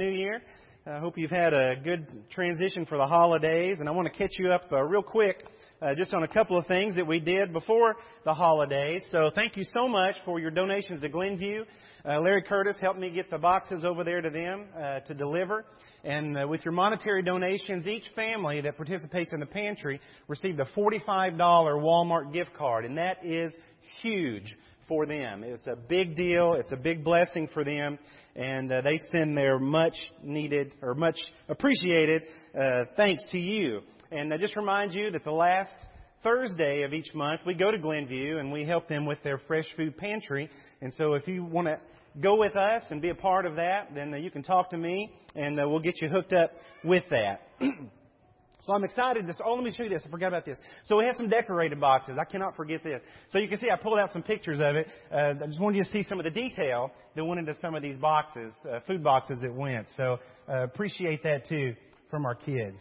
[0.00, 0.40] New Year.
[0.86, 4.38] I hope you've had a good transition for the holidays, and I want to catch
[4.38, 5.44] you up uh, real quick
[5.82, 9.02] uh, just on a couple of things that we did before the holidays.
[9.10, 11.66] So thank you so much for your donations to Glenview.
[12.02, 15.66] Uh, Larry Curtis helped me get the boxes over there to them uh, to deliver.
[16.02, 20.66] And uh, with your monetary donations, each family that participates in the pantry received a
[20.74, 23.52] $45 Walmart gift card, and that is
[24.00, 24.56] huge
[24.90, 25.44] for them.
[25.44, 26.54] It's a big deal.
[26.54, 27.96] It's a big blessing for them,
[28.34, 31.16] and uh, they send their much needed or much
[31.48, 32.24] appreciated
[32.60, 33.82] uh, thanks to you.
[34.10, 35.70] And I just remind you that the last
[36.24, 39.66] Thursday of each month we go to Glenview and we help them with their fresh
[39.76, 40.50] food pantry.
[40.82, 41.78] And so if you want to
[42.20, 44.76] go with us and be a part of that, then uh, you can talk to
[44.76, 46.50] me and uh, we'll get you hooked up
[46.82, 47.42] with that.
[48.66, 49.26] So I'm excited.
[49.26, 50.02] This, oh, let me show you this.
[50.06, 50.58] I forgot about this.
[50.84, 52.16] So we have some decorated boxes.
[52.20, 53.00] I cannot forget this.
[53.32, 54.86] So you can see I pulled out some pictures of it.
[55.10, 57.74] Uh, I just wanted you to see some of the detail that went into some
[57.74, 59.86] of these boxes, uh, food boxes that went.
[59.96, 61.74] So uh, appreciate that too
[62.10, 62.76] from our kids.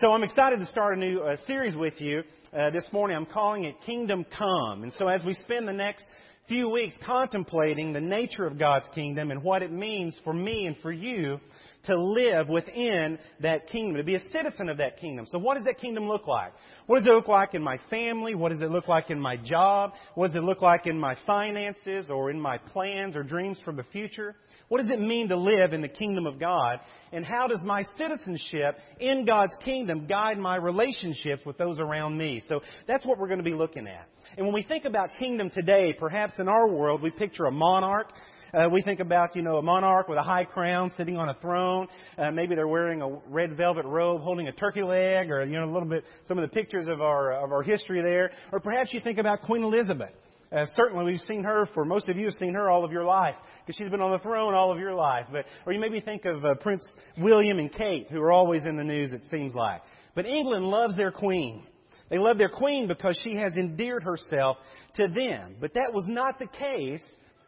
[0.00, 2.22] So I'm excited to start a new uh, series with you
[2.52, 3.16] uh, this morning.
[3.16, 4.82] I'm calling it Kingdom Come.
[4.82, 6.02] And so as we spend the next
[6.48, 10.76] few weeks contemplating the nature of God's kingdom and what it means for me and
[10.82, 11.40] for you
[11.84, 15.26] to live within that kingdom, to be a citizen of that kingdom.
[15.30, 16.52] So what does that kingdom look like?
[16.86, 18.34] What does it look like in my family?
[18.34, 19.92] What does it look like in my job?
[20.14, 23.72] What does it look like in my finances or in my plans or dreams for
[23.72, 24.34] the future?
[24.68, 26.80] What does it mean to live in the kingdom of God?
[27.12, 32.42] And how does my citizenship in God's kingdom guide my relationships with those around me?
[32.48, 34.08] So that's what we're going to be looking at.
[34.36, 38.08] And when we think about kingdom today, perhaps in our world, we picture a monarch
[38.54, 41.34] uh, we think about, you know, a monarch with a high crown sitting on a
[41.34, 41.88] throne.
[42.16, 45.64] Uh, maybe they're wearing a red velvet robe, holding a turkey leg, or you know,
[45.64, 48.30] a little bit some of the pictures of our of our history there.
[48.52, 50.12] Or perhaps you think about Queen Elizabeth.
[50.52, 53.04] Uh, certainly, we've seen her for most of you have seen her all of your
[53.04, 53.34] life
[53.66, 55.26] because she's been on the throne all of your life.
[55.32, 56.84] But or you maybe think of uh, Prince
[57.18, 59.12] William and Kate, who are always in the news.
[59.12, 59.82] It seems like.
[60.14, 61.66] But England loves their queen.
[62.08, 64.58] They love their queen because she has endeared herself
[64.96, 65.56] to them.
[65.60, 67.02] But that was not the case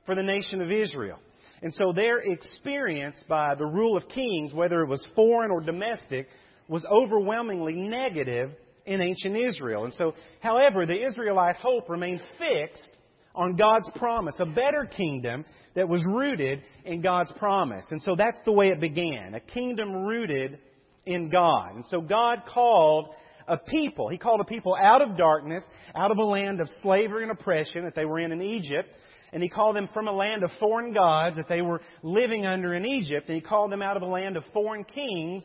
[0.07, 1.19] for the nation of Israel.
[1.63, 6.29] And so their experience by the rule of kings, whether it was foreign or domestic,
[6.69, 8.51] was overwhelmingly negative
[8.85, 9.85] in ancient Israel.
[9.85, 12.91] And so, however, the Israelite hope remained fixed
[13.35, 15.45] on God's promise, a better kingdom
[15.75, 17.85] that was rooted in God's promise.
[17.91, 20.59] And so that's the way it began, a kingdom rooted
[21.05, 21.75] in God.
[21.75, 23.09] And so God called
[23.47, 24.09] a people.
[24.09, 25.63] He called a people out of darkness,
[25.95, 28.89] out of a land of slavery and oppression that they were in in Egypt,
[29.37, 32.73] and he called them from a land of foreign gods that they were living under
[32.73, 35.45] in Egypt, and he called them out of a land of foreign kings,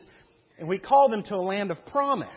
[0.58, 2.30] and we called them to a land of promise,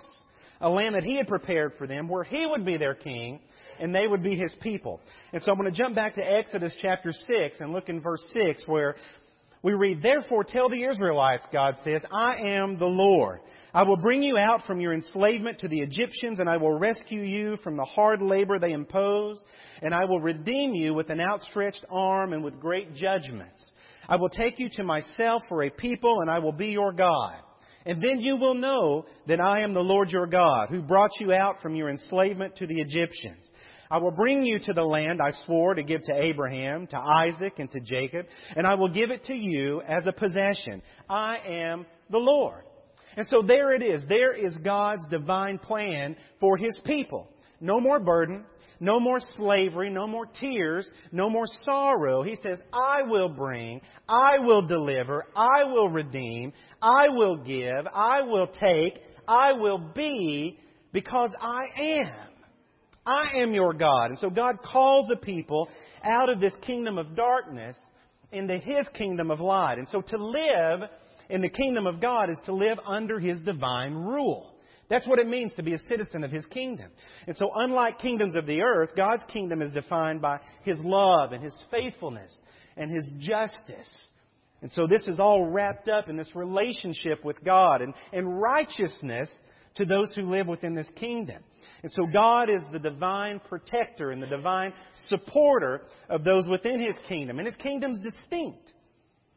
[0.59, 3.39] a land that he had prepared for them, where he would be their king,
[3.79, 4.99] and they would be his people.
[5.31, 8.21] And so I'm going to jump back to Exodus chapter 6 and look in verse
[8.33, 8.97] 6 where
[9.65, 13.39] we read, Therefore tell the Israelites, God says, I am the Lord.
[13.73, 17.23] I will bring you out from your enslavement to the Egyptians, and I will rescue
[17.23, 19.41] you from the hard labor they impose,
[19.81, 23.71] and I will redeem you with an outstretched arm and with great judgments.
[24.07, 27.33] I will take you to myself for a people, and I will be your God.
[27.87, 31.33] And then you will know that I am the Lord your God, who brought you
[31.33, 33.49] out from your enslavement to the Egyptians.
[33.89, 37.59] I will bring you to the land I swore to give to Abraham, to Isaac,
[37.59, 38.25] and to Jacob,
[38.55, 40.81] and I will give it to you as a possession.
[41.09, 42.63] I am the Lord.
[43.17, 44.01] And so there it is.
[44.09, 47.29] There is God's divine plan for His people.
[47.61, 48.43] No more burden,
[48.79, 52.23] no more slavery, no more tears, no more sorrow.
[52.23, 56.51] He says, I will bring, I will deliver, I will redeem,
[56.81, 60.59] I will give, I will take, I will be,
[60.91, 62.24] because I am.
[63.05, 64.09] I am your God.
[64.09, 65.69] And so God calls a people
[66.03, 67.77] out of this kingdom of darkness
[68.31, 69.77] into His kingdom of light.
[69.77, 70.89] And so to live
[71.29, 74.55] in the kingdom of God is to live under His divine rule.
[74.89, 76.91] That's what it means to be a citizen of His kingdom.
[77.27, 81.43] And so unlike kingdoms of the earth, God's kingdom is defined by His love and
[81.43, 82.39] His faithfulness
[82.77, 84.11] and His justice.
[84.61, 89.29] And so this is all wrapped up in this relationship with God and, and righteousness
[89.75, 91.43] to those who live within this kingdom.
[91.83, 94.73] And so God is the divine protector and the divine
[95.07, 97.37] supporter of those within His kingdom.
[97.39, 98.73] And His kingdom's distinct.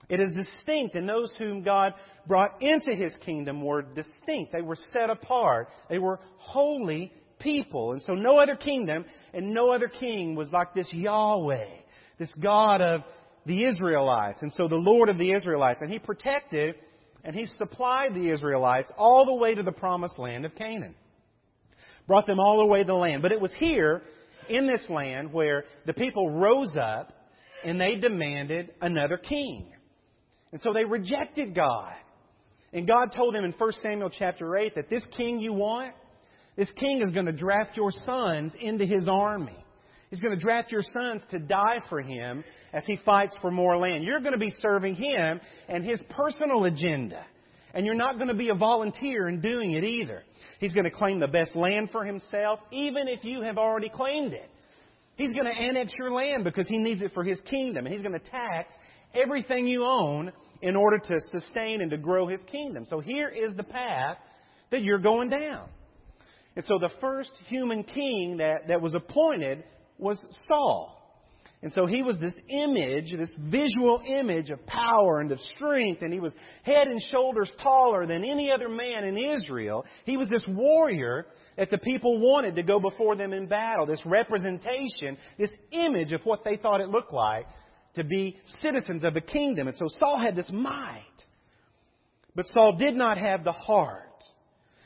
[0.09, 1.93] It is distinct, and those whom God
[2.27, 4.53] brought into His kingdom were distinct.
[4.53, 5.69] They were set apart.
[5.91, 7.93] They were holy people.
[7.93, 9.05] And so no other kingdom
[9.35, 11.67] and no other king was like this Yahweh,
[12.19, 13.03] this God of
[13.45, 14.41] the Israelites.
[14.43, 15.81] And so the Lord of the Israelites.
[15.83, 16.77] And He protected
[17.25, 20.95] and He supplied the Israelites all the way to the promised land of Canaan
[22.09, 23.23] brought them all the way to the land.
[23.23, 24.03] But it was here,
[24.49, 27.13] in this land, where the people rose up
[27.65, 29.67] and they demanded another king.
[30.51, 31.93] And so they rejected God.
[32.73, 35.95] And God told them in 1 Samuel chapter 8 that this king you want,
[36.57, 39.65] this king is going to draft your sons into his army.
[40.11, 43.77] He's going to draft your sons to die for him as he fights for more
[43.77, 44.05] land.
[44.05, 47.25] You're going to be serving him and his personal agenda.
[47.75, 50.23] And you're not going to be a volunteer in doing it either.
[50.59, 54.33] He's going to claim the best land for himself, even if you have already claimed
[54.33, 54.49] it.
[55.17, 57.85] He's going to annex your land because he needs it for his kingdom.
[57.85, 58.73] And he's going to tax
[59.15, 60.33] everything you own
[60.63, 62.85] in order to sustain and to grow his kingdom.
[62.87, 64.17] So here is the path
[64.71, 65.69] that you're going down.
[66.57, 69.63] And so the first human king that, that was appointed
[69.99, 70.95] was Saul.
[71.61, 76.13] And so he was this image, this visual image of power and of strength, and
[76.13, 79.85] he was head and shoulders taller than any other man in Israel.
[80.05, 84.03] He was this warrior that the people wanted to go before them in battle, this
[84.07, 87.47] representation, this image of what they thought it looked like
[87.97, 89.67] to be citizens of the kingdom.
[89.67, 91.03] And so Saul had this might.
[92.37, 94.05] But Saul did not have the heart.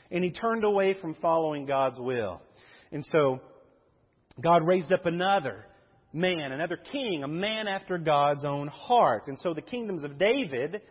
[0.09, 2.41] And he turned away from following God's will.
[2.91, 3.41] And so
[4.41, 5.65] God raised up another
[6.11, 9.27] man, another king, a man after God's own heart.
[9.27, 10.81] And so the kingdoms of David,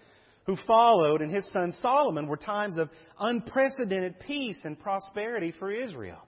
[0.47, 6.27] who followed, and his son Solomon, were times of unprecedented peace and prosperity for Israel.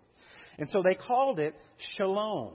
[0.59, 1.55] And so they called it
[1.97, 2.55] shalom.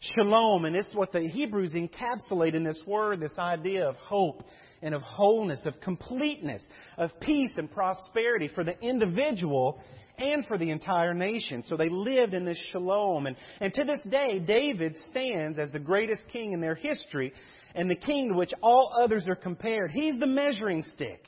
[0.00, 4.42] Shalom, and it's what the Hebrews encapsulate in this word, this idea of hope
[4.82, 6.66] and of wholeness, of completeness,
[6.98, 9.80] of peace and prosperity for the individual
[10.18, 11.62] and for the entire nation.
[11.66, 13.26] So they lived in this shalom.
[13.26, 17.32] And, and to this day, David stands as the greatest king in their history
[17.74, 19.90] and the king to which all others are compared.
[19.90, 21.24] He's the measuring stick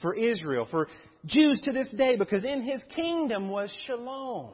[0.00, 0.88] for Israel, for
[1.26, 4.52] Jews to this day, because in his kingdom was shalom,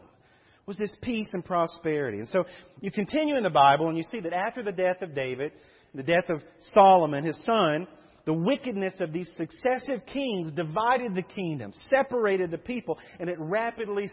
[0.67, 2.19] was this peace and prosperity.
[2.19, 2.45] And so
[2.81, 5.53] you continue in the Bible and you see that after the death of David,
[5.95, 6.41] the death of
[6.73, 7.87] Solomon, his son,
[8.25, 14.11] the wickedness of these successive kings divided the kingdom, separated the people, and it rapidly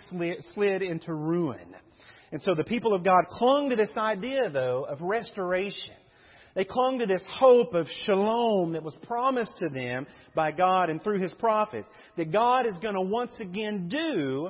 [0.54, 1.76] slid into ruin.
[2.32, 5.96] And so the people of God clung to this idea, though, of restoration.
[6.56, 10.06] They clung to this hope of shalom that was promised to them
[10.36, 11.88] by God and through His prophets.
[12.18, 14.50] That God is going to once again do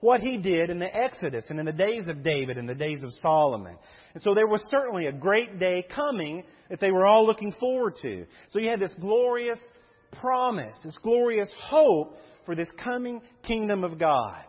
[0.00, 3.02] what He did in the Exodus and in the days of David and the days
[3.02, 3.76] of Solomon.
[4.14, 7.94] And so there was certainly a great day coming that they were all looking forward
[8.02, 8.26] to.
[8.50, 9.58] So you had this glorious
[10.20, 12.16] promise, this glorious hope
[12.46, 14.42] for this coming kingdom of God.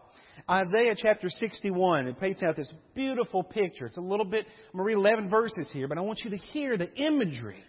[0.49, 3.85] Isaiah chapter 61, it paints out this beautiful picture.
[3.85, 6.31] It's a little bit, I'm going to read 11 verses here, but I want you
[6.31, 7.63] to hear the imagery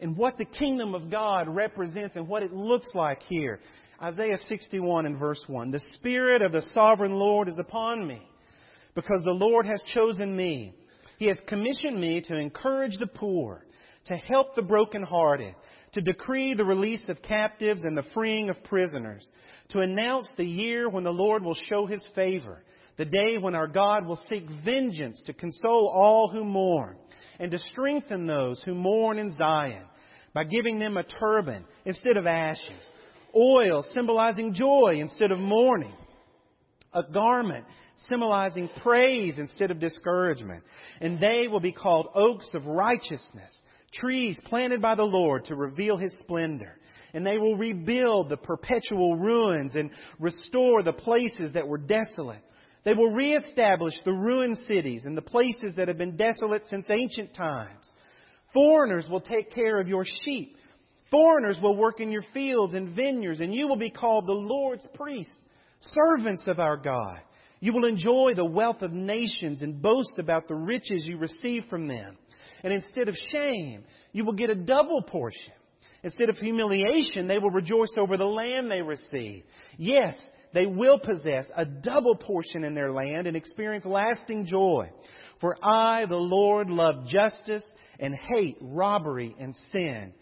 [0.00, 3.60] and what the kingdom of God represents and what it looks like here.
[4.02, 5.70] Isaiah 61 and verse 1.
[5.70, 8.20] The Spirit of the sovereign Lord is upon me,
[8.94, 10.74] because the Lord has chosen me.
[11.18, 13.66] He has commissioned me to encourage the poor
[14.06, 15.54] to help the brokenhearted,
[15.92, 19.28] to decree the release of captives and the freeing of prisoners,
[19.70, 22.62] to announce the year when the Lord will show his favor,
[22.98, 26.96] the day when our God will seek vengeance to console all who mourn,
[27.40, 29.84] and to strengthen those who mourn in Zion
[30.32, 32.84] by giving them a turban instead of ashes,
[33.36, 35.94] oil symbolizing joy instead of mourning,
[36.92, 37.64] a garment
[38.08, 40.64] symbolizing praise instead of discouragement.
[41.00, 43.62] And they will be called oaks of righteousness,
[43.92, 46.78] trees planted by the Lord to reveal His splendor.
[47.14, 52.42] And they will rebuild the perpetual ruins and restore the places that were desolate.
[52.84, 57.34] They will reestablish the ruined cities and the places that have been desolate since ancient
[57.34, 57.84] times.
[58.52, 60.56] Foreigners will take care of your sheep.
[61.10, 64.86] Foreigners will work in your fields and vineyards, and you will be called the Lord's
[64.94, 65.36] priests,
[65.80, 67.20] servants of our God.
[67.60, 71.88] You will enjoy the wealth of nations and boast about the riches you receive from
[71.88, 72.16] them.
[72.62, 75.52] And instead of shame, you will get a double portion.
[76.02, 79.44] Instead of humiliation, they will rejoice over the land they receive.
[79.78, 80.14] Yes,
[80.52, 84.90] they will possess a double portion in their land and experience lasting joy.
[85.40, 87.64] For I, the Lord, love justice
[87.98, 90.12] and hate robbery and sin.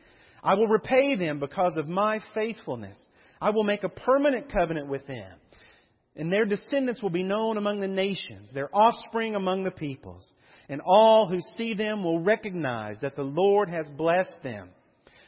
[0.45, 2.97] I will repay them because of my faithfulness.
[3.41, 5.33] I will make a permanent covenant with them.
[6.15, 10.31] And their descendants will be known among the nations, their offspring among the peoples
[10.69, 14.71] and all who see them will recognize that the Lord has blessed them.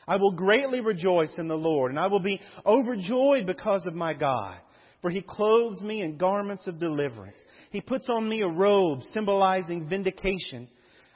[0.08, 4.14] I will greatly rejoice in the Lord, and I will be overjoyed because of my
[4.14, 4.56] God.
[5.02, 7.36] For he clothes me in garments of deliverance.
[7.70, 10.68] He puts on me a robe symbolizing vindication.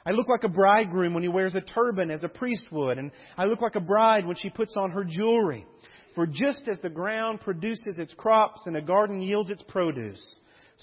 [0.05, 3.11] I look like a bridegroom when he wears a turban as a priest would, and
[3.37, 5.65] I look like a bride when she puts on her jewelry.
[6.15, 10.21] For just as the ground produces its crops and a garden yields its produce,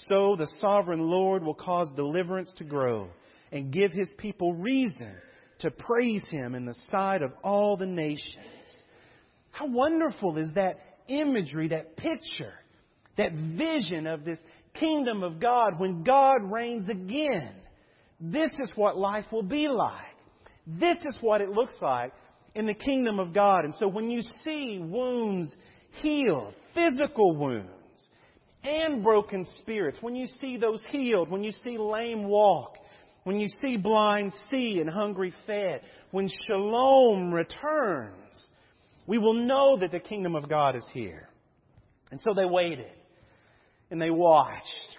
[0.07, 3.09] so the sovereign Lord will cause deliverance to grow
[3.51, 5.13] and give his people reason
[5.59, 8.45] to praise him in the sight of all the nations.
[9.51, 12.53] How wonderful is that imagery, that picture,
[13.17, 14.39] that vision of this
[14.79, 17.55] kingdom of God when God reigns again?
[18.19, 19.93] This is what life will be like.
[20.67, 22.13] This is what it looks like
[22.53, 23.65] in the kingdom of God.
[23.65, 25.53] And so when you see wounds
[26.01, 27.69] healed, physical wounds,
[28.63, 32.75] and broken spirits, when you see those healed, when you see lame walk,
[33.23, 38.15] when you see blind see and hungry fed, when shalom returns,
[39.07, 41.29] we will know that the kingdom of God is here.
[42.11, 42.91] And so they waited
[43.91, 44.97] and they watched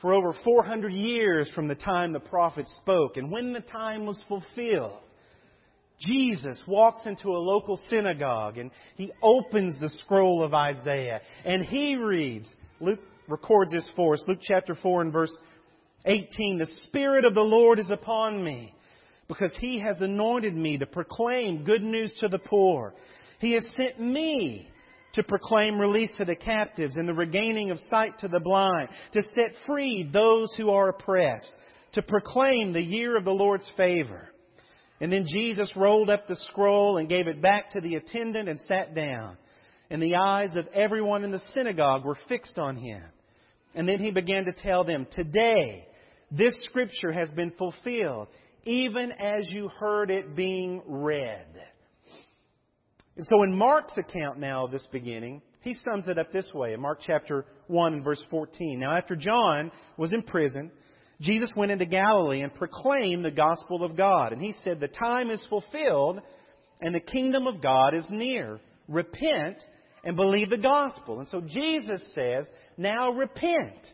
[0.00, 3.16] for over 400 years from the time the prophet spoke.
[3.16, 5.00] And when the time was fulfilled,
[6.00, 11.96] Jesus walks into a local synagogue and he opens the scroll of Isaiah and he
[11.96, 12.46] reads,
[12.80, 15.32] Luke records this for us, Luke chapter 4 and verse
[16.06, 18.74] 18, the Spirit of the Lord is upon me
[19.28, 22.94] because he has anointed me to proclaim good news to the poor.
[23.38, 24.70] He has sent me
[25.14, 29.22] to proclaim release to the captives and the regaining of sight to the blind, to
[29.34, 31.50] set free those who are oppressed,
[31.92, 34.28] to proclaim the year of the Lord's favor.
[35.00, 38.60] And then Jesus rolled up the scroll and gave it back to the attendant and
[38.60, 39.38] sat down.
[39.88, 43.02] And the eyes of everyone in the synagogue were fixed on him.
[43.74, 45.86] And then he began to tell them, Today,
[46.30, 48.28] this scripture has been fulfilled,
[48.64, 51.46] even as you heard it being read.
[53.20, 56.72] And so in Mark's account now of this beginning, he sums it up this way
[56.72, 58.80] in Mark chapter 1 and verse 14.
[58.80, 60.70] Now after John was in prison,
[61.20, 64.32] Jesus went into Galilee and proclaimed the gospel of God.
[64.32, 66.20] And he said, The time is fulfilled
[66.80, 68.58] and the kingdom of God is near.
[68.88, 69.58] Repent
[70.02, 71.18] and believe the gospel.
[71.18, 72.46] And so Jesus says,
[72.78, 73.86] Now repent.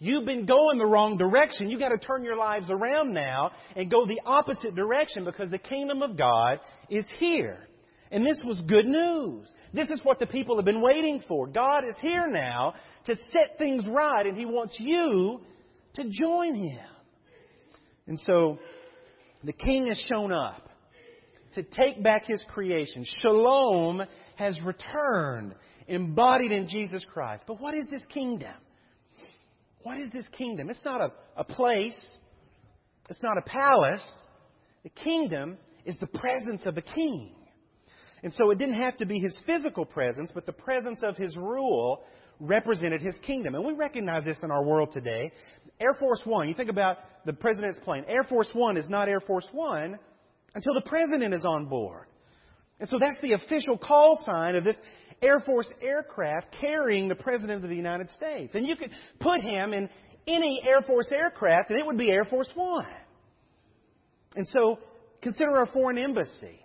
[0.00, 1.70] You've been going the wrong direction.
[1.70, 5.56] You've got to turn your lives around now and go the opposite direction because the
[5.56, 7.66] kingdom of God is here.
[8.10, 9.48] And this was good news.
[9.72, 11.46] This is what the people have been waiting for.
[11.46, 12.74] God is here now
[13.06, 15.40] to set things right, and He wants you
[15.94, 16.86] to join him.
[18.06, 18.58] And so
[19.44, 20.68] the king has shown up
[21.54, 23.04] to take back his creation.
[23.20, 24.02] Shalom
[24.36, 25.54] has returned,
[25.88, 27.44] embodied in Jesus Christ.
[27.46, 28.54] But what is this kingdom?
[29.82, 30.70] What is this kingdom?
[30.70, 31.98] It's not a, a place,
[33.08, 34.04] it's not a palace.
[34.84, 37.34] The kingdom is the presence of a king.
[38.22, 41.36] And so it didn't have to be his physical presence, but the presence of his
[41.36, 42.02] rule
[42.38, 43.54] represented his kingdom.
[43.54, 45.30] And we recognize this in our world today.
[45.80, 48.04] Air Force One, you think about the president's plane.
[48.08, 49.98] Air Force One is not Air Force One
[50.54, 52.06] until the president is on board.
[52.80, 54.76] And so that's the official call sign of this
[55.22, 58.54] Air Force aircraft carrying the President of the United States.
[58.54, 59.88] And you could put him in
[60.26, 62.86] any Air Force aircraft and it would be Air Force One.
[64.34, 64.78] And so
[65.20, 66.60] consider our foreign embassy.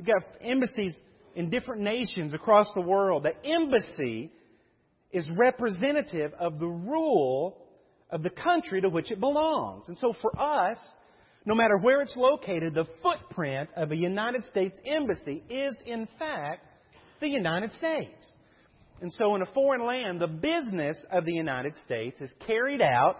[0.00, 0.94] You've got embassies
[1.34, 3.22] in different nations across the world.
[3.22, 4.32] The embassy
[5.12, 7.58] is representative of the rule
[8.08, 9.84] of the country to which it belongs.
[9.88, 10.78] And so for us,
[11.44, 16.64] no matter where it's located, the footprint of a United States embassy is in fact
[17.20, 18.22] the United States.
[19.02, 23.18] And so in a foreign land, the business of the United States is carried out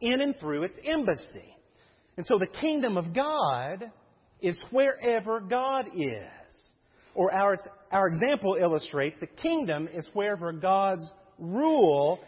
[0.00, 1.56] in and through its embassy.
[2.16, 3.90] And so the kingdom of God
[4.42, 6.26] is wherever God is.
[7.14, 7.58] Or our,
[7.90, 12.20] our example illustrates the kingdom is wherever God's rule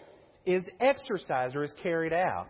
[0.44, 2.48] is exercised or is carried out.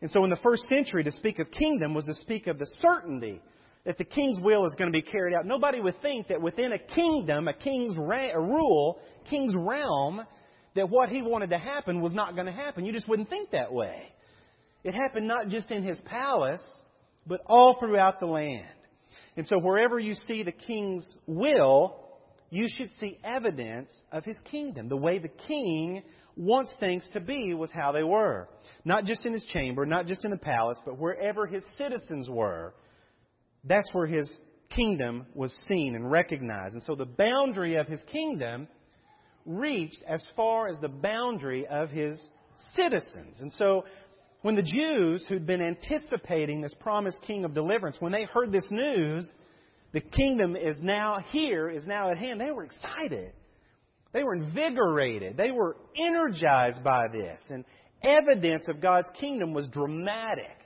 [0.00, 2.66] And so in the first century, to speak of kingdom was to speak of the
[2.80, 3.40] certainty
[3.84, 5.44] that the king's will is going to be carried out.
[5.44, 10.22] Nobody would think that within a kingdom, a king's ra- a rule, king's realm,
[10.74, 12.84] that what he wanted to happen was not going to happen.
[12.84, 14.12] You just wouldn't think that way.
[14.84, 16.62] It happened not just in his palace,
[17.26, 18.66] but all throughout the land.
[19.36, 21.96] And so wherever you see the king's will,
[22.50, 24.88] you should see evidence of his kingdom.
[24.88, 26.02] The way the king
[26.36, 28.48] wants things to be was how they were.
[28.84, 32.74] Not just in his chamber, not just in the palace, but wherever his citizens were.
[33.64, 34.30] That's where his
[34.70, 36.74] kingdom was seen and recognized.
[36.74, 38.68] And so the boundary of his kingdom
[39.44, 42.20] reached as far as the boundary of his
[42.74, 43.40] citizens.
[43.40, 43.84] And so
[44.42, 48.66] when the Jews who'd been anticipating this promised king of deliverance, when they heard this
[48.70, 49.26] news,
[49.92, 52.40] the kingdom is now here, is now at hand.
[52.40, 53.32] They were excited.
[54.12, 55.36] They were invigorated.
[55.36, 57.40] They were energized by this.
[57.48, 57.64] And
[58.02, 60.56] evidence of God's kingdom was dramatic.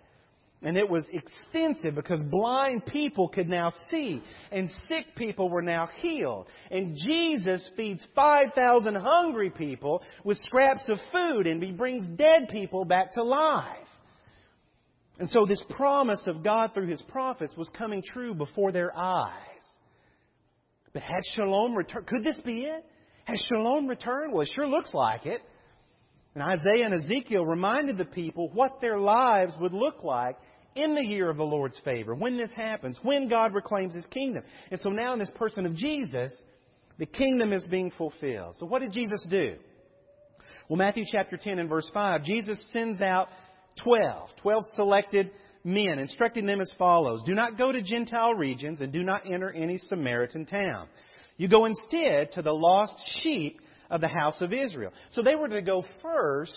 [0.66, 4.20] And it was extensive because blind people could now see,
[4.50, 6.48] and sick people were now healed.
[6.72, 12.84] And Jesus feeds 5,000 hungry people with scraps of food, and he brings dead people
[12.84, 13.76] back to life.
[15.20, 19.30] And so this promise of God through his prophets was coming true before their eyes.
[20.92, 22.08] But had shalom returned?
[22.08, 22.84] Could this be it?
[23.26, 24.32] Has shalom returned?
[24.32, 25.42] Well, it sure looks like it.
[26.34, 30.36] And Isaiah and Ezekiel reminded the people what their lives would look like
[30.76, 34.42] in the year of the Lord's favor, when this happens, when God reclaims His kingdom.
[34.70, 36.32] And so now in this person of Jesus,
[36.98, 38.56] the kingdom is being fulfilled.
[38.58, 39.56] So what did Jesus do?
[40.68, 43.28] Well, Matthew chapter 10 and verse 5, Jesus sends out
[43.84, 45.30] 12, 12 selected
[45.64, 47.22] men, instructing them as follows.
[47.26, 50.88] Do not go to Gentile regions and do not enter any Samaritan town.
[51.36, 54.92] You go instead to the lost sheep of the house of Israel.
[55.10, 56.54] So they were to go first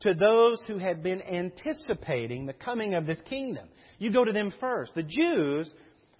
[0.00, 3.68] to those who had been anticipating the coming of this kingdom.
[3.98, 4.94] You go to them first.
[4.94, 5.70] The Jews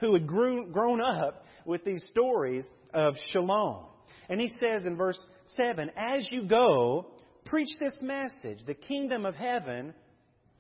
[0.01, 3.87] who had grew, grown up with these stories of shalom.
[4.29, 5.19] And he says in verse
[5.57, 7.13] 7 As you go,
[7.45, 9.95] preach this message the kingdom of heaven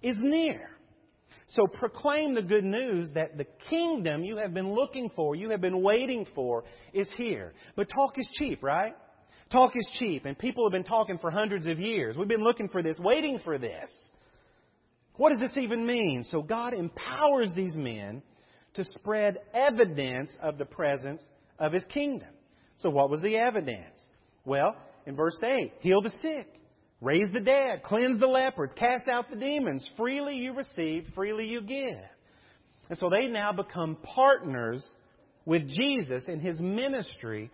[0.02, 0.70] is near.
[1.48, 5.60] So proclaim the good news that the kingdom you have been looking for, you have
[5.60, 7.52] been waiting for, is here.
[7.76, 8.94] But talk is cheap, right?
[9.50, 12.16] Talk is cheap, and people have been talking for hundreds of years.
[12.16, 13.90] We've been looking for this, waiting for this.
[15.16, 16.24] What does this even mean?
[16.30, 18.22] So God empowers these men
[18.74, 21.20] to spread evidence of the presence
[21.58, 22.28] of His kingdom.
[22.78, 23.98] So what was the evidence?
[24.44, 26.48] Well, in verse 8, heal the sick,
[27.00, 29.86] raise the dead, cleanse the lepers, cast out the demons.
[29.96, 31.88] Freely you receive, freely you give.
[32.88, 34.86] And so they now become partners
[35.44, 37.50] with Jesus in His ministry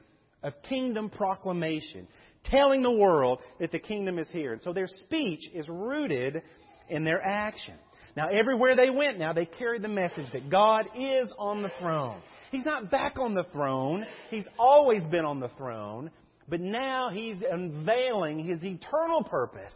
[0.46, 2.06] of kingdom proclamation,
[2.44, 4.52] telling the world that the kingdom is here.
[4.52, 6.40] And so their speech is rooted
[6.88, 7.74] in their action.
[8.16, 12.20] Now, everywhere they went now, they carried the message that God is on the throne.
[12.50, 14.06] He's not back on the throne.
[14.30, 16.10] He's always been on the throne.
[16.48, 19.74] But now He's unveiling His eternal purpose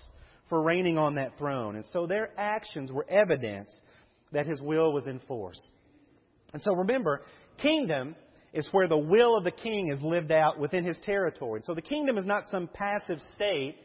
[0.48, 1.76] for reigning on that throne.
[1.76, 3.70] And so their actions were evidence
[4.32, 5.60] that His will was in force.
[6.54, 7.22] And so remember,
[7.58, 8.14] kingdom
[8.52, 11.62] is where the will of the king is lived out within his territory.
[11.64, 13.76] So the kingdom is not some passive state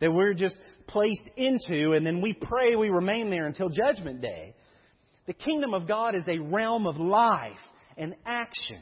[0.00, 4.54] that we're just placed into and then we pray we remain there until judgment day.
[5.26, 7.52] The kingdom of God is a realm of life
[7.96, 8.80] and action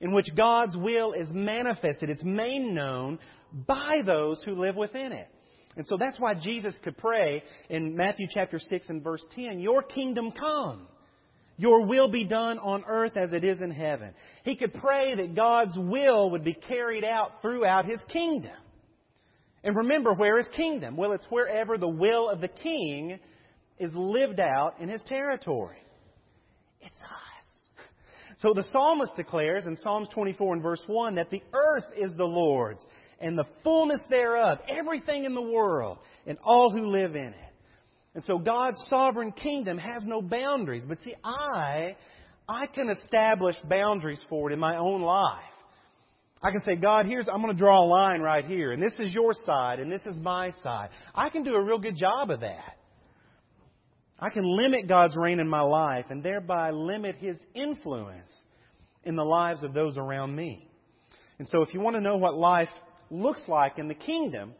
[0.00, 2.10] in which God's will is manifested.
[2.10, 3.18] It's made known
[3.52, 5.28] by those who live within it.
[5.76, 9.82] And so that's why Jesus could pray in Matthew chapter 6 and verse 10, Your
[9.82, 10.86] kingdom come.
[11.56, 14.14] Your will be done on earth as it is in heaven.
[14.44, 18.52] He could pray that God's will would be carried out throughout His kingdom.
[19.64, 20.96] And remember, where is kingdom?
[20.96, 23.18] Well, it's wherever the will of the king
[23.78, 25.78] is lived out in his territory.
[26.80, 27.86] It's us.
[28.38, 32.24] So the psalmist declares in Psalms 24 and verse 1 that the earth is the
[32.24, 32.84] Lord's
[33.20, 37.51] and the fullness thereof, everything in the world, and all who live in it.
[38.14, 40.84] And so God's sovereign kingdom has no boundaries.
[40.86, 41.96] But see, I,
[42.48, 45.40] I can establish boundaries for it in my own life.
[46.42, 48.98] I can say, God, here's, I'm going to draw a line right here, and this
[48.98, 50.88] is your side, and this is my side.
[51.14, 52.78] I can do a real good job of that.
[54.18, 58.32] I can limit God's reign in my life and thereby limit His influence
[59.04, 60.68] in the lives of those around me.
[61.38, 62.68] And so if you want to know what life
[63.10, 64.54] looks like in the kingdom,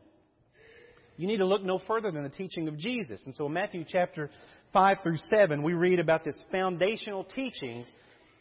[1.17, 3.21] you need to look no further than the teaching of Jesus.
[3.27, 4.31] And so in Matthew chapter
[4.73, 7.87] 5 through 7, we read about this foundational teachings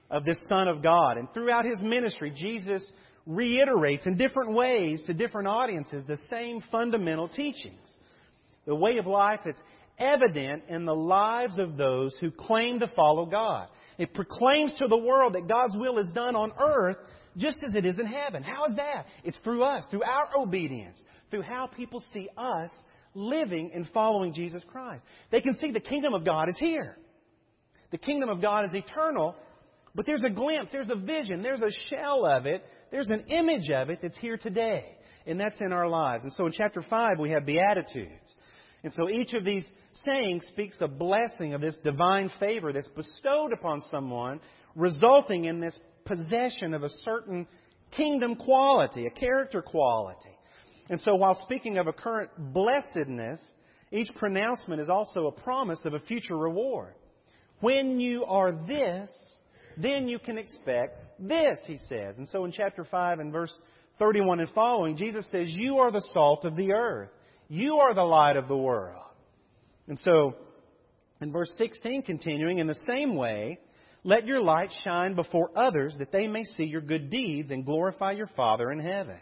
[0.09, 1.17] of this Son of God.
[1.17, 2.89] And throughout his ministry, Jesus
[3.25, 7.87] reiterates in different ways to different audiences the same fundamental teachings.
[8.65, 9.57] The way of life that's
[9.97, 13.67] evident in the lives of those who claim to follow God.
[13.97, 16.97] It proclaims to the world that God's will is done on earth
[17.37, 18.43] just as it is in heaven.
[18.43, 19.05] How is that?
[19.23, 20.99] It's through us, through our obedience,
[21.31, 22.69] through how people see us
[23.15, 25.03] living and following Jesus Christ.
[25.31, 26.97] They can see the kingdom of God is here.
[27.91, 29.35] The kingdom of God is eternal,
[29.95, 33.69] but there's a glimpse, there's a vision, there's a shell of it, there's an image
[33.69, 34.85] of it that's here today.
[35.25, 36.23] And that's in our lives.
[36.23, 38.35] And so in chapter 5, we have Beatitudes.
[38.83, 39.65] And so each of these
[40.03, 44.39] sayings speaks a blessing of this divine favor that's bestowed upon someone,
[44.75, 47.45] resulting in this possession of a certain
[47.95, 50.31] kingdom quality, a character quality.
[50.91, 53.39] And so, while speaking of a current blessedness,
[53.93, 56.93] each pronouncement is also a promise of a future reward.
[57.61, 59.09] When you are this,
[59.77, 62.15] then you can expect this, he says.
[62.17, 63.53] And so in chapter 5 and verse
[63.99, 67.09] 31 and following, Jesus says, You are the salt of the earth.
[67.47, 69.05] You are the light of the world.
[69.87, 70.35] And so,
[71.21, 73.59] in verse 16, continuing, in the same way,
[74.03, 78.11] let your light shine before others that they may see your good deeds and glorify
[78.11, 79.19] your Father in heaven.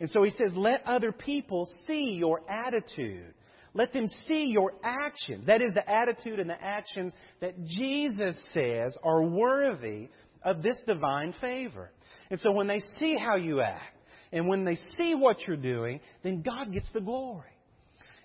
[0.00, 3.32] And so he says, let other people see your attitude.
[3.74, 5.46] Let them see your actions.
[5.46, 10.08] That is the attitude and the actions that Jesus says are worthy
[10.42, 11.90] of this divine favor.
[12.30, 13.96] And so when they see how you act,
[14.32, 17.50] and when they see what you're doing, then God gets the glory.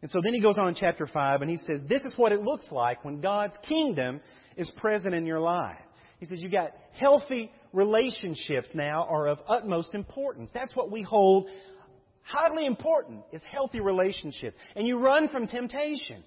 [0.01, 2.31] And so then he goes on in chapter 5 and he says, This is what
[2.31, 4.19] it looks like when God's kingdom
[4.57, 5.77] is present in your life.
[6.19, 10.49] He says, You got healthy relationships now are of utmost importance.
[10.53, 11.47] That's what we hold
[12.23, 14.57] highly important is healthy relationships.
[14.75, 16.23] And you run from temptation.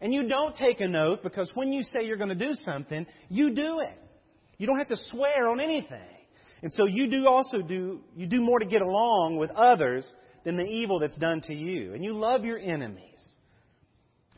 [0.00, 3.06] And you don't take an oath because when you say you're going to do something,
[3.28, 3.98] you do it.
[4.56, 6.00] You don't have to swear on anything.
[6.62, 10.06] And so you do also do, you do more to get along with others
[10.44, 11.94] than the evil that's done to you.
[11.94, 13.19] And you love your enemies.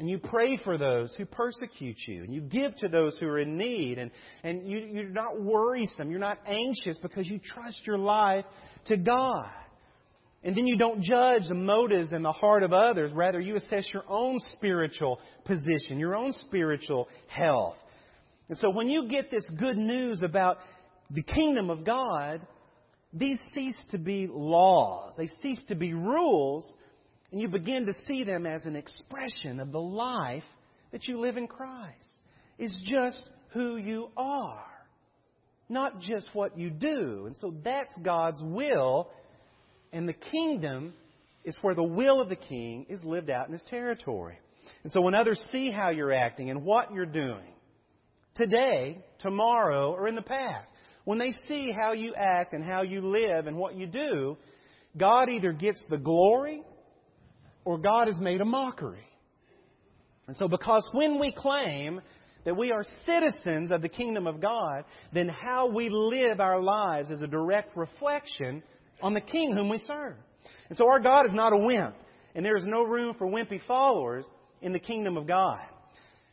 [0.03, 2.25] And you pray for those who persecute you.
[2.25, 3.99] And you give to those who are in need.
[3.99, 4.11] And,
[4.43, 6.11] and you, you're not worrisome.
[6.11, 8.45] You're not anxious because you trust your life
[8.87, 9.49] to God.
[10.43, 13.13] And then you don't judge the motives and the heart of others.
[13.13, 17.77] Rather, you assess your own spiritual position, your own spiritual health.
[18.49, 20.59] And so when you get this good news about
[21.13, 22.41] the kingdom of God,
[23.13, 25.15] these cease to be laws.
[25.17, 26.65] They cease to be rules,
[27.33, 30.45] and you begin to see them as an expression of the life
[30.93, 32.05] that you live in Christ.
[32.59, 33.19] It's just
[33.53, 34.65] who you are,
[35.69, 37.25] not just what you do.
[37.27, 39.09] And so that's God's will,
[39.93, 40.93] and the kingdom
[41.45, 44.39] is where the will of the king is lived out in his territory.
[44.83, 47.53] And so when others see how you're acting and what you're doing,
[48.37, 50.71] today, tomorrow, or in the past,
[51.05, 54.37] when they see how you act and how you live and what you do,
[54.97, 56.63] God either gets the glory
[57.65, 59.07] or God is made a mockery.
[60.27, 62.01] And so, because when we claim
[62.45, 67.11] that we are citizens of the kingdom of God, then how we live our lives
[67.11, 68.63] is a direct reflection
[69.01, 70.17] on the King whom we serve.
[70.69, 71.95] And so, our God is not a wimp,
[72.35, 74.25] and there is no room for wimpy followers
[74.61, 75.61] in the kingdom of God.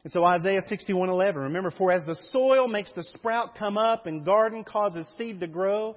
[0.03, 4.23] And so Isaiah 61:11, remember, for as the soil makes the sprout come up and
[4.23, 5.95] garden causes seed to grow,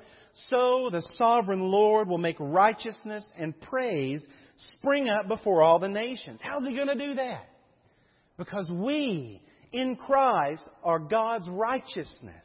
[0.49, 6.41] so the sovereign Lord will make righteousness and praise spring up before all the nations.
[6.43, 7.49] How's he going to do that?
[8.39, 12.45] Because we in Christ are God's righteousness.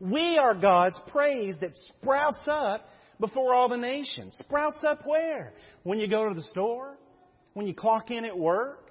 [0.00, 2.88] We are God's praise that sprouts up
[3.20, 4.36] before all the nations.
[4.38, 5.52] Sprouts up where?
[5.82, 6.96] When you go to the store?
[7.54, 8.90] When you clock in at work?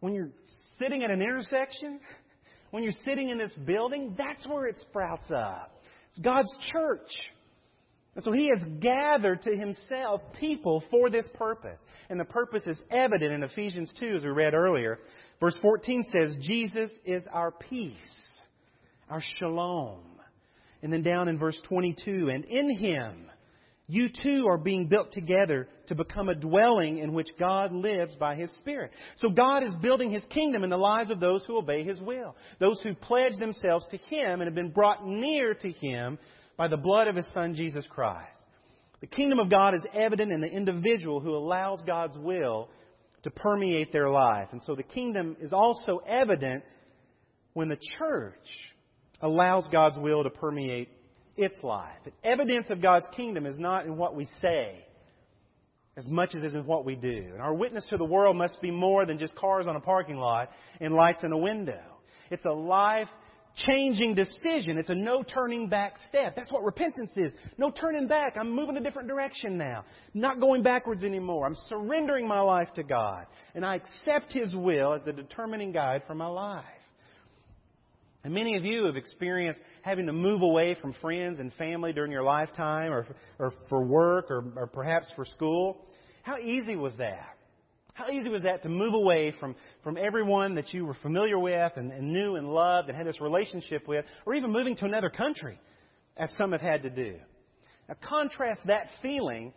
[0.00, 0.30] When you're
[0.78, 2.00] sitting at an intersection,
[2.70, 5.82] when you're sitting in this building, that's where it sprouts up.
[6.10, 7.10] It's God's church.
[8.14, 11.78] And so He has gathered to Himself people for this purpose.
[12.08, 14.98] And the purpose is evident in Ephesians 2, as we read earlier.
[15.38, 17.94] Verse 14 says, Jesus is our peace,
[19.08, 20.00] our shalom.
[20.82, 23.26] And then down in verse 22, and in Him,
[23.86, 28.36] you too are being built together to become a dwelling in which God lives by
[28.36, 28.92] His Spirit.
[29.16, 32.36] So God is building His kingdom in the lives of those who obey His will,
[32.60, 36.18] those who pledge themselves to Him and have been brought near to Him
[36.60, 38.36] by the blood of His Son, Jesus Christ.
[39.00, 42.68] The kingdom of God is evident in the individual who allows God's will
[43.22, 44.48] to permeate their life.
[44.52, 46.62] And so the kingdom is also evident
[47.54, 48.34] when the church
[49.22, 50.90] allows God's will to permeate
[51.34, 51.96] its life.
[52.22, 54.84] Evidence of God's kingdom is not in what we say
[55.96, 57.30] as much as it is in what we do.
[57.32, 60.18] And our witness to the world must be more than just cars on a parking
[60.18, 61.80] lot and lights in a window.
[62.30, 63.08] It's a life
[63.56, 64.78] changing decision.
[64.78, 66.36] It's a no turning back step.
[66.36, 67.32] That's what repentance is.
[67.58, 68.36] No turning back.
[68.38, 69.84] I'm moving a different direction now.
[70.14, 71.46] Not going backwards anymore.
[71.46, 73.26] I'm surrendering my life to God.
[73.54, 76.64] And I accept His will as the determining guide for my life.
[78.22, 82.12] And many of you have experienced having to move away from friends and family during
[82.12, 83.06] your lifetime or,
[83.38, 85.86] or for work or, or perhaps for school.
[86.22, 87.36] How easy was that?
[88.00, 91.72] How easy was that to move away from, from everyone that you were familiar with
[91.76, 95.10] and, and knew and loved and had this relationship with, or even moving to another
[95.10, 95.60] country,
[96.16, 97.16] as some have had to do?
[97.88, 99.52] Now, contrast that feeling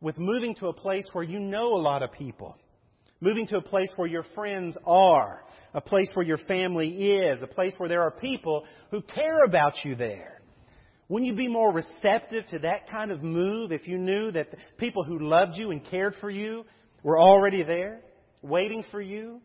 [0.00, 2.56] with moving to a place where you know a lot of people
[3.22, 5.42] Moving to a place where your friends are,
[5.74, 9.74] a place where your family is, a place where there are people who care about
[9.84, 10.40] you there.
[11.10, 14.48] Wouldn't you be more receptive to that kind of move if you knew that
[14.78, 16.64] people who loved you and cared for you
[17.02, 18.00] were already there,
[18.42, 19.40] waiting for you?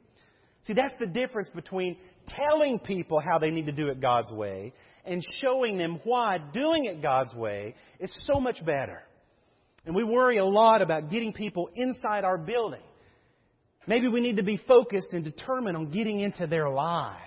[0.68, 4.74] See, that's the difference between telling people how they need to do it God's way
[5.06, 9.04] and showing them why doing it God's way is so much better.
[9.86, 12.82] And we worry a lot about getting people inside our building
[13.88, 17.22] Maybe we need to be focused and determined on getting into their lives.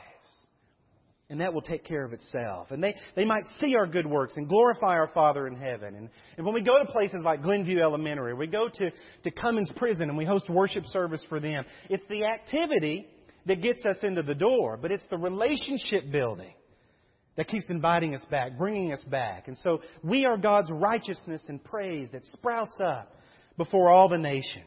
[1.31, 2.71] And that will take care of itself.
[2.71, 5.95] And they, they might see our good works and glorify our Father in heaven.
[5.95, 8.91] And, and when we go to places like Glenview Elementary, we go to,
[9.25, 13.07] to Cummins Prison and we host worship service for them, it's the activity
[13.45, 16.53] that gets us into the door, but it's the relationship building
[17.37, 19.49] that keeps inviting us back, bringing us back.
[19.49, 23.13] And so we are God's righteousness and praise that sprouts up
[23.57, 24.65] before all the nations.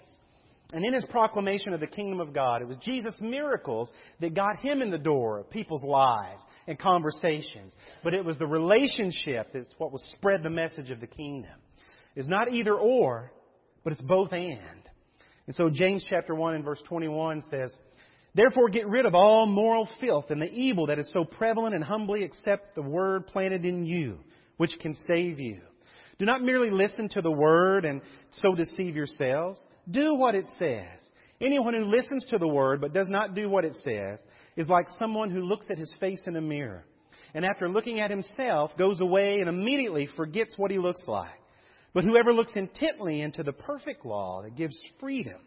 [0.74, 3.90] And in his proclamation of the kingdom of God, it was Jesus' miracles
[4.22, 7.74] that got him in the door of people's lives and conversations.
[8.04, 11.52] But it was the relationship that's what was spread the message of the kingdom.
[12.16, 13.32] It's not either or,
[13.84, 14.60] but it's both and.
[15.48, 17.74] And so James chapter 1 and verse 21 says,
[18.34, 21.84] Therefore get rid of all moral filth and the evil that is so prevalent and
[21.84, 24.20] humbly accept the word planted in you,
[24.56, 25.60] which can save you.
[26.22, 29.60] Do not merely listen to the word and so deceive yourselves.
[29.90, 30.88] Do what it says.
[31.40, 34.20] Anyone who listens to the word but does not do what it says
[34.56, 36.86] is like someone who looks at his face in a mirror
[37.34, 41.30] and after looking at himself goes away and immediately forgets what he looks like.
[41.94, 45.40] But whoever looks intently into the perfect law that gives freedom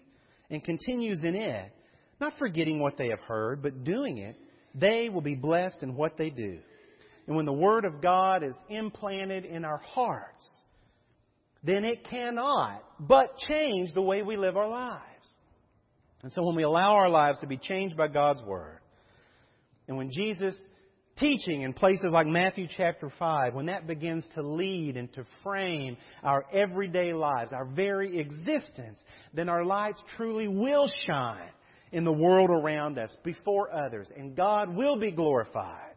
[0.51, 1.73] and continues in it,
[2.21, 4.37] not forgetting what they have heard, but doing it,
[4.75, 6.59] they will be blessed in what they do.
[7.27, 10.45] And when the Word of God is implanted in our hearts,
[11.65, 15.01] then it cannot but change the way we live our lives.
[16.23, 18.81] And so when we allow our lives to be changed by God's Word,
[19.89, 20.57] and when Jesus'
[21.17, 25.97] teaching in places like Matthew chapter 5, when that begins to lead and to frame
[26.23, 28.99] our everyday lives, our very existence,
[29.33, 31.51] then our lights truly will shine
[31.93, 35.95] in the world around us before others, and God will be glorified,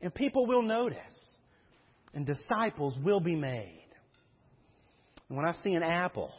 [0.00, 0.98] and people will notice,
[2.14, 3.85] and disciples will be made.
[5.28, 6.32] When I see an apple,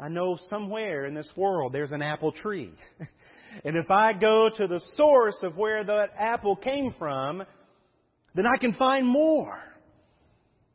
[0.00, 2.72] I know somewhere in this world there's an apple tree.
[3.64, 7.44] and if I go to the source of where that apple came from,
[8.34, 9.58] then I can find more.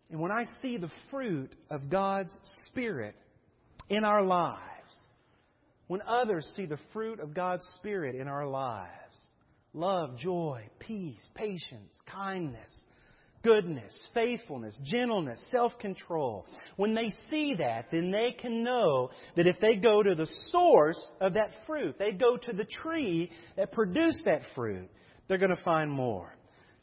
[0.09, 2.35] And when I see the fruit of God's
[2.67, 3.15] Spirit
[3.89, 4.59] in our lives,
[5.87, 8.89] when others see the fruit of God's Spirit in our lives
[9.73, 12.71] love, joy, peace, patience, kindness,
[13.43, 19.60] goodness, faithfulness, gentleness, self control when they see that, then they can know that if
[19.60, 24.23] they go to the source of that fruit, they go to the tree that produced
[24.25, 24.89] that fruit,
[25.27, 26.36] they're going to find more.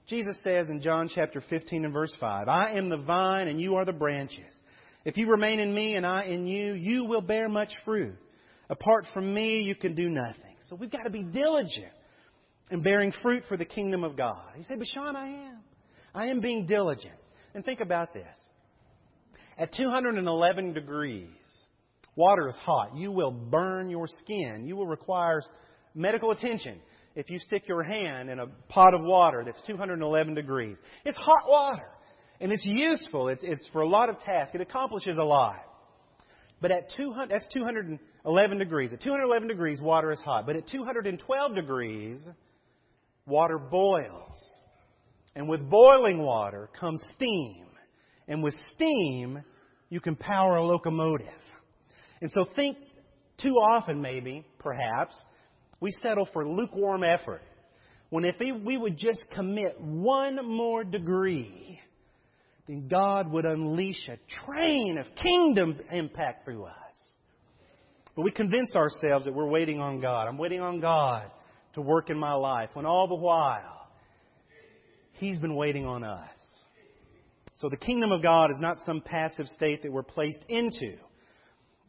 [0.09, 3.77] Jesus says in John chapter 15 and verse 5, I am the vine and you
[3.77, 4.55] are the branches.
[5.05, 8.17] If you remain in me and I in you, you will bear much fruit.
[8.71, 10.57] Apart from me, you can do nothing.
[10.69, 11.93] So we've got to be diligent
[12.71, 14.43] in bearing fruit for the kingdom of God.
[14.57, 15.59] You say, but Sean, I am.
[16.19, 17.15] I am being diligent.
[17.55, 18.27] And think about this.
[19.57, 21.29] At 211 degrees,
[22.17, 22.97] water is hot.
[22.97, 24.65] You will burn your skin.
[24.67, 25.41] You will require
[25.95, 26.81] medical attention
[27.15, 30.77] if you stick your hand in a pot of water that's 211 degrees.
[31.05, 31.87] It's hot water.
[32.41, 33.29] And it's useful.
[33.29, 34.57] It's, it's for a lot of tasks.
[34.57, 35.61] It accomplishes a lot.
[36.61, 38.93] But at 200, that's 211 degrees.
[38.93, 40.47] At 211 degrees, water is hot.
[40.47, 42.19] But at 212 degrees,
[43.25, 44.58] water boils.
[45.39, 47.65] And with boiling water comes steam.
[48.27, 49.45] And with steam,
[49.89, 51.29] you can power a locomotive.
[52.21, 52.77] And so think
[53.41, 55.15] too often, maybe, perhaps,
[55.81, 57.43] we settle for lukewarm effort.
[58.11, 61.81] When if we would just commit one more degree,
[62.67, 66.75] then God would unleash a train of kingdom impact through us.
[68.17, 70.27] But we convince ourselves that we're waiting on God.
[70.27, 71.31] I'm waiting on God
[71.75, 73.78] to work in my life, when all the while,
[75.19, 76.29] He's been waiting on us.
[77.61, 80.97] So the kingdom of God is not some passive state that we're placed into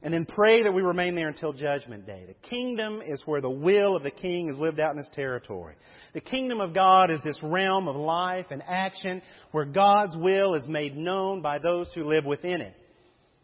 [0.02, 2.24] and then pray that we remain there until Judgment Day.
[2.26, 5.76] The kingdom is where the will of the king is lived out in his territory.
[6.14, 10.66] The kingdom of God is this realm of life and action where God's will is
[10.68, 12.76] made known by those who live within it.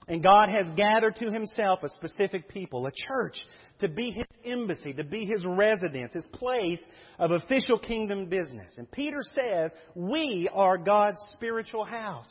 [0.08, 3.36] And God has gathered to himself a specific people, a church,
[3.80, 6.80] to be his embassy, to be his residence, his place
[7.18, 8.72] of official kingdom business.
[8.78, 12.30] And Peter says, we are God's spiritual house.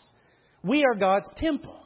[0.62, 1.84] We are God's temple.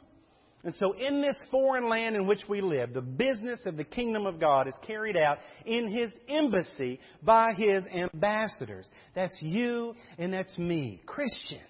[0.63, 4.25] And so, in this foreign land in which we live, the business of the kingdom
[4.25, 8.85] of God is carried out in His embassy by His ambassadors.
[9.15, 11.63] That's you and that's me, Christians.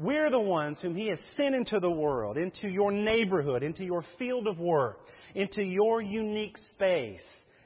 [0.00, 4.02] We're the ones whom He has sent into the world, into your neighborhood, into your
[4.18, 5.00] field of work,
[5.34, 7.20] into your unique space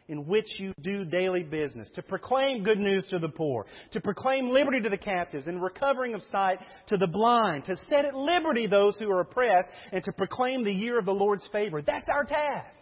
[0.08, 4.50] in which you do daily business, to proclaim good news to the poor, to proclaim
[4.50, 8.66] liberty to the captives and recovering of sight to the blind, to set at liberty
[8.66, 11.80] those who are oppressed, and to proclaim the year of the Lord's favor.
[11.80, 12.76] That's our task.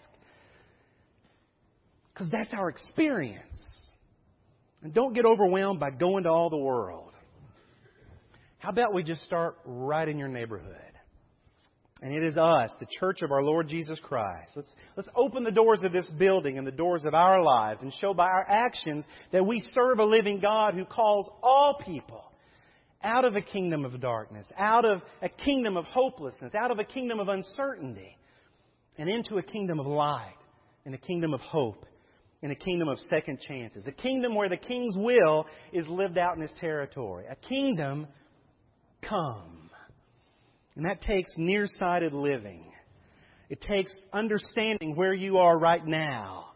[2.12, 3.43] Because that's our experience.
[4.83, 7.12] And don't get overwhelmed by going to all the world.
[8.62, 10.77] How about we just start right in your neighborhood?
[12.01, 14.53] And it is us, the church of our Lord Jesus Christ.
[14.55, 17.92] Let's, let's open the doors of this building and the doors of our lives and
[18.01, 22.22] show by our actions that we serve a living God who calls all people
[23.03, 26.85] out of a kingdom of darkness, out of a kingdom of hopelessness, out of a
[26.85, 28.16] kingdom of uncertainty,
[28.96, 30.37] and into a kingdom of light,
[30.85, 31.85] and a kingdom of hope,
[32.44, 33.85] and a kingdom of second chances.
[33.88, 37.25] A kingdom where the king's will is lived out in his territory.
[37.29, 38.07] A kingdom
[39.09, 39.71] come.
[40.77, 42.65] And that takes nearsighted living.
[43.51, 46.53] It takes understanding where you are right now,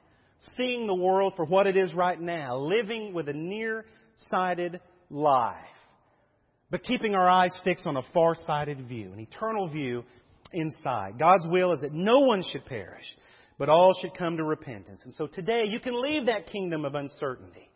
[0.57, 4.81] seeing the world for what it is right now, living with a near-sighted
[5.11, 5.57] life,
[6.71, 10.05] but keeping our eyes fixed on a far-sighted view, an eternal view
[10.53, 11.19] inside.
[11.19, 13.05] God's will is that no one should perish,
[13.59, 15.03] but all should come to repentance.
[15.05, 17.69] And so today you can leave that kingdom of uncertainty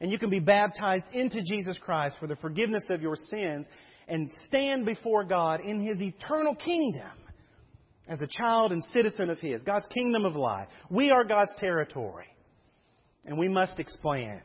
[0.00, 3.66] and you can be baptized into Jesus Christ for the forgiveness of your sins
[4.08, 7.10] and stand before God in His eternal kingdom
[8.08, 10.68] as a child and citizen of His, God's kingdom of life.
[10.90, 12.26] We are God's territory
[13.24, 14.42] and we must expand.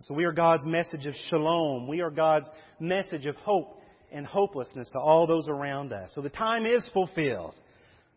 [0.00, 1.86] So we are God's message of shalom.
[1.86, 2.48] We are God's
[2.80, 3.78] message of hope
[4.10, 6.10] and hopelessness to all those around us.
[6.14, 7.54] So the time is fulfilled.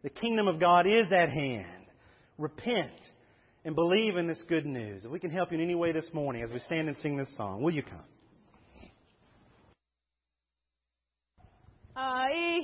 [0.02, 1.86] The kingdom of God is at hand.
[2.38, 3.00] Repent
[3.64, 5.06] and believe in this good news.
[5.06, 7.18] If we can help you in any way this morning as we stand and sing
[7.18, 8.04] this song, will you come?
[11.98, 12.62] I